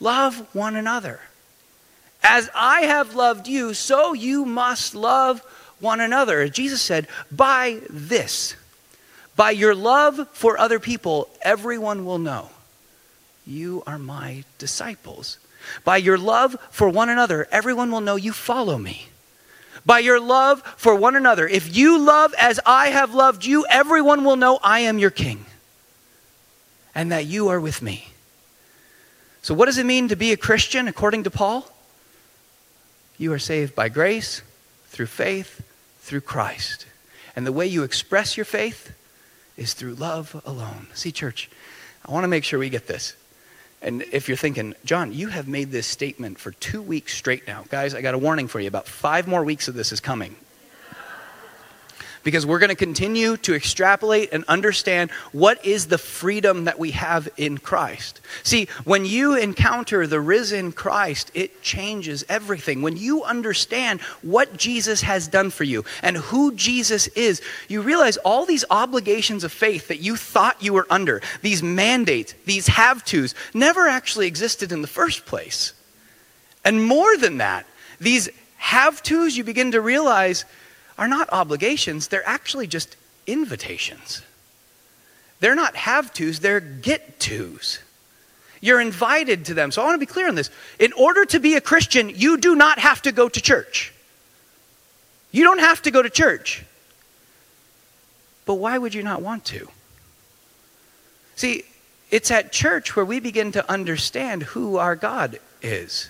[0.05, 1.19] love one another.
[2.23, 5.41] As I have loved you, so you must love
[5.81, 6.49] one another.
[6.49, 8.55] Jesus said, By this,
[9.35, 12.51] by your love for other people, everyone will know
[13.47, 15.39] you are my disciples.
[15.83, 19.09] By your love for one another, everyone will know you follow me.
[19.87, 24.25] By your love for one another, if you love as I have loved you, everyone
[24.25, 25.45] will know I am your king
[26.95, 28.09] and that you are with me.
[29.45, 31.71] So, what does it mean to be a Christian according to Paul?
[33.19, 34.41] You are saved by grace,
[34.87, 35.63] through faith,
[36.01, 36.87] through Christ.
[37.37, 38.95] And the way you express your faith
[39.59, 40.87] is through love alone.
[40.95, 41.51] See, church,
[42.07, 43.15] I want to make sure we get this.
[43.83, 47.67] And if you're thinking, John, you have made this statement for two weeks straight now.
[47.69, 48.69] Guys, I got a warning for you.
[48.69, 50.37] About five more weeks of this is coming
[52.25, 56.91] because we're going to continue to extrapolate and understand what is the freedom that we
[56.93, 58.21] have in Christ.
[58.43, 62.83] See, when you encounter the risen Christ, it changes everything.
[62.83, 68.17] When you understand what Jesus has done for you and who Jesus is, you realize
[68.19, 73.05] all these obligations of faith that you thought you were under, these mandates, these have
[73.05, 75.75] tos, never actually existed in the first place.
[76.65, 77.67] And more than that,
[78.01, 80.47] these have tos, you begin to realize
[80.97, 84.23] are not obligations, they're actually just invitations.
[85.41, 87.81] They're not have tos, they're get tos.
[88.61, 89.71] You're invited to them.
[89.71, 90.51] So I want to be clear on this.
[90.79, 93.93] In order to be a Christian, you do not have to go to church.
[95.33, 96.65] You don't have to go to church.
[98.47, 99.69] But why would you not want to?
[101.37, 101.65] See,
[102.11, 106.09] it's at church where we begin to understand who our God is.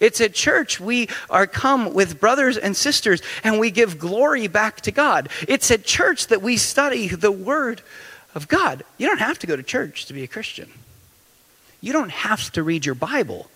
[0.00, 4.80] It's at church we are come with brothers and sisters and we give glory back
[4.82, 5.28] to God.
[5.46, 7.82] It's at church that we study the Word
[8.34, 8.82] of God.
[8.98, 10.70] You don't have to go to church to be a Christian.
[11.80, 13.50] You don't have to read your Bible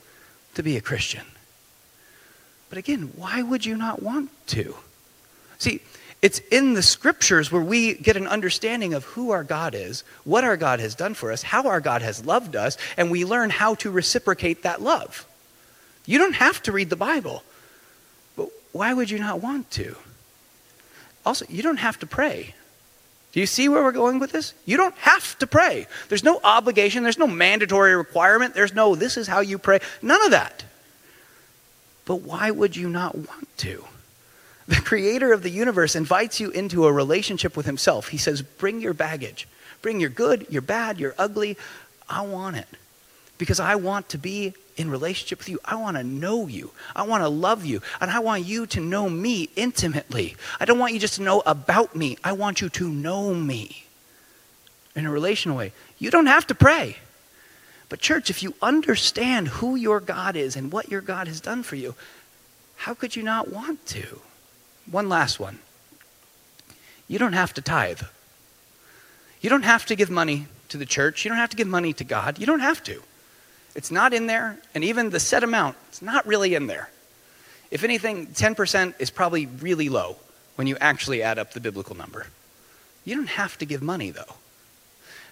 [0.54, 1.24] to be a Christian.
[2.68, 4.74] But again, why would you not want to?
[5.58, 5.80] See,
[6.22, 10.42] it's in the scriptures where we get an understanding of who our God is, what
[10.42, 13.50] our God has done for us, how our God has loved us, and we learn
[13.50, 15.26] how to reciprocate that love.
[16.06, 17.42] You don't have to read the Bible,
[18.36, 19.96] but why would you not want to?
[21.24, 22.54] Also, you don't have to pray.
[23.32, 24.54] Do you see where we're going with this?
[24.64, 25.86] You don't have to pray.
[26.08, 29.80] There's no obligation, there's no mandatory requirement, there's no this is how you pray.
[30.02, 30.64] None of that.
[32.04, 33.84] But why would you not want to?
[34.68, 38.08] The creator of the universe invites you into a relationship with himself.
[38.08, 39.48] He says, Bring your baggage.
[39.82, 41.56] Bring your good, your bad, your ugly.
[42.08, 42.68] I want it.
[43.36, 45.60] Because I want to be in relationship with you.
[45.64, 46.72] I want to know you.
[46.94, 47.80] I want to love you.
[48.00, 50.36] And I want you to know me intimately.
[50.58, 52.18] I don't want you just to know about me.
[52.24, 53.84] I want you to know me
[54.96, 55.72] in a relational way.
[55.98, 56.96] You don't have to pray.
[57.88, 61.62] But, church, if you understand who your God is and what your God has done
[61.62, 61.94] for you,
[62.76, 64.20] how could you not want to?
[64.90, 65.60] One last one.
[67.06, 68.02] You don't have to tithe.
[69.40, 71.24] You don't have to give money to the church.
[71.24, 72.38] You don't have to give money to God.
[72.38, 73.02] You don't have to.
[73.74, 76.90] It's not in there, and even the set amount, it's not really in there.
[77.70, 80.16] If anything, 10% is probably really low
[80.54, 82.26] when you actually add up the biblical number.
[83.04, 84.36] You don't have to give money, though.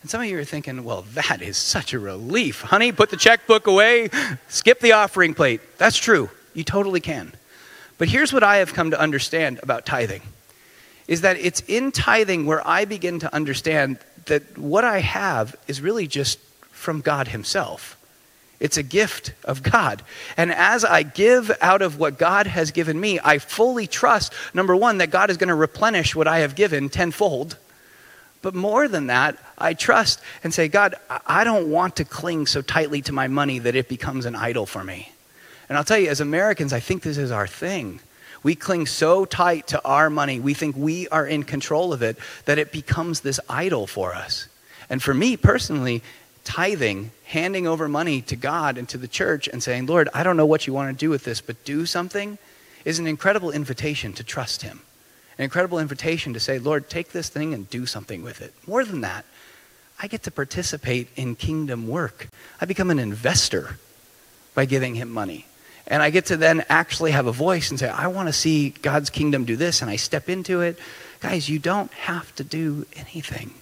[0.02, 2.62] And some of you are thinking, well, that is such a relief.
[2.62, 4.10] Honey, put the checkbook away,
[4.48, 5.60] skip the offering plate.
[5.78, 6.28] That's true.
[6.54, 7.32] You totally can.
[7.98, 10.22] But here's what I have come to understand about tithing
[11.06, 15.80] is that it's in tithing where I begin to understand that what I have is
[15.80, 16.38] really just
[16.70, 17.96] from God Himself.
[18.62, 20.02] It's a gift of God.
[20.36, 24.76] And as I give out of what God has given me, I fully trust, number
[24.76, 27.56] one, that God is going to replenish what I have given tenfold.
[28.40, 30.94] But more than that, I trust and say, God,
[31.26, 34.64] I don't want to cling so tightly to my money that it becomes an idol
[34.64, 35.10] for me.
[35.68, 37.98] And I'll tell you, as Americans, I think this is our thing.
[38.44, 42.16] We cling so tight to our money, we think we are in control of it,
[42.44, 44.46] that it becomes this idol for us.
[44.88, 46.02] And for me personally,
[46.44, 50.36] tithing, handing over money to God and to the church and saying, Lord, I don't
[50.36, 52.38] know what you want to do with this, but do something,
[52.84, 54.80] is an incredible invitation to trust Him.
[55.38, 58.52] An incredible invitation to say, Lord, take this thing and do something with it.
[58.66, 59.24] More than that,
[60.00, 62.28] I get to participate in kingdom work.
[62.60, 63.78] I become an investor
[64.54, 65.46] by giving Him money.
[65.86, 68.70] And I get to then actually have a voice and say, I want to see
[68.70, 70.78] God's kingdom do this, and I step into it.
[71.20, 73.52] Guys, you don't have to do anything.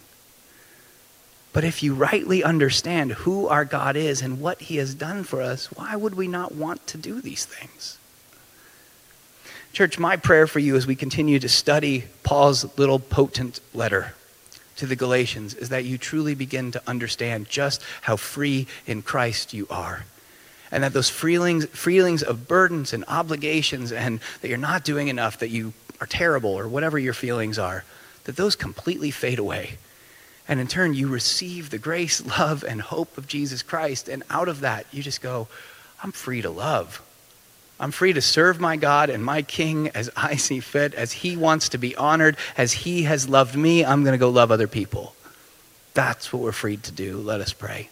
[1.52, 5.42] But if you rightly understand who our God is and what he has done for
[5.42, 7.98] us, why would we not want to do these things?
[9.72, 14.14] Church, my prayer for you as we continue to study Paul's little potent letter
[14.76, 19.52] to the Galatians is that you truly begin to understand just how free in Christ
[19.52, 20.04] you are.
[20.72, 25.38] And that those feelings, feelings of burdens and obligations and that you're not doing enough,
[25.38, 27.84] that you are terrible, or whatever your feelings are,
[28.24, 29.78] that those completely fade away.
[30.50, 34.08] And in turn, you receive the grace, love, and hope of Jesus Christ.
[34.08, 35.46] And out of that, you just go,
[36.02, 37.00] I'm free to love.
[37.78, 41.36] I'm free to serve my God and my King as I see fit, as He
[41.36, 43.84] wants to be honored, as He has loved me.
[43.84, 45.14] I'm going to go love other people.
[45.94, 47.18] That's what we're freed to do.
[47.18, 47.88] Let us pray.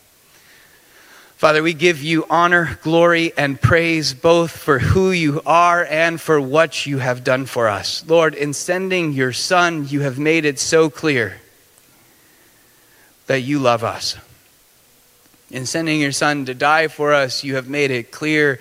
[1.37, 6.41] Father, we give you honor, glory, and praise both for who you are and for
[6.41, 8.05] what you have done for us.
[8.09, 11.37] Lord, in sending your Son, you have made it so clear
[13.29, 14.17] that you love us.
[15.51, 18.59] In sending your Son to die for us, you have made it clear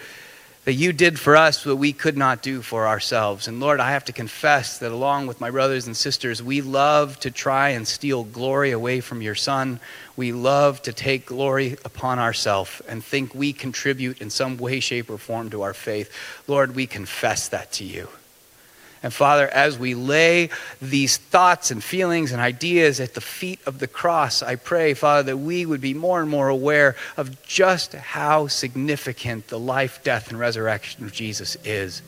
[0.63, 3.47] that you did for us what we could not do for ourselves.
[3.47, 7.17] And Lord, I have to confess that along with my brothers and sisters, we love
[7.21, 9.79] to try and steal glory away from your Son.
[10.17, 15.09] We love to take glory upon ourselves and think we contribute in some way, shape,
[15.09, 16.11] or form to our faith.
[16.47, 18.09] Lord, we confess that to you.
[19.03, 20.49] And Father, as we lay
[20.81, 25.23] these thoughts and feelings and ideas at the feet of the cross, I pray, Father,
[25.23, 30.29] that we would be more and more aware of just how significant the life, death,
[30.29, 32.01] and resurrection of Jesus is.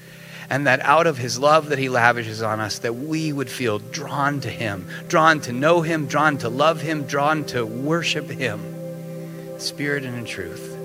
[0.50, 3.78] And that out of his love that he lavishes on us, that we would feel
[3.78, 8.60] drawn to him, drawn to know him, drawn to love him, drawn to worship him,
[9.60, 10.76] spirit and in truth.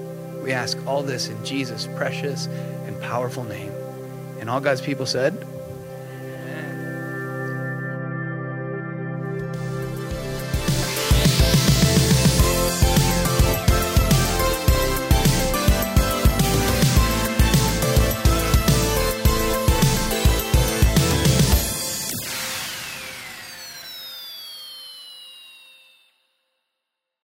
[0.42, 3.72] We ask all this in Jesus' precious and powerful name.
[4.38, 5.46] And all God's people said,